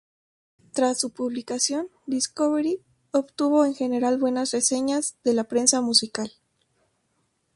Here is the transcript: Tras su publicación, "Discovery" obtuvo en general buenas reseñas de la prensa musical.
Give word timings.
Tras 0.73 0.99
su 0.99 1.11
publicación, 1.11 1.87
"Discovery" 2.07 2.81
obtuvo 3.11 3.65
en 3.65 3.75
general 3.75 4.17
buenas 4.17 4.49
reseñas 4.49 5.15
de 5.23 5.35
la 5.35 5.43
prensa 5.43 5.79
musical. 5.81 6.31